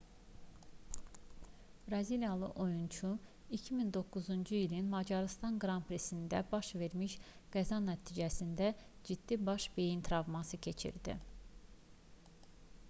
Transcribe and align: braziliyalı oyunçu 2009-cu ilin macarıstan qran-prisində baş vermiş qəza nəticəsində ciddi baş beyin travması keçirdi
braziliyalı 1.87 2.45
oyunçu 2.61 3.09
2009-cu 3.57 4.55
ilin 4.63 4.87
macarıstan 4.93 5.59
qran-prisində 5.65 6.39
baş 6.55 6.69
vermiş 6.83 7.17
qəza 7.57 7.79
nəticəsində 7.89 8.69
ciddi 9.11 9.37
baş 9.51 9.67
beyin 9.77 10.01
travması 10.09 10.59
keçirdi 10.69 11.15